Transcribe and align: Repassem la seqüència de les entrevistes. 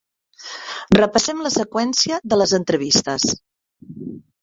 Repassem 0.99 1.45
la 1.47 1.53
seqüència 1.57 2.19
de 2.33 2.43
les 2.43 2.57
entrevistes. 2.63 3.33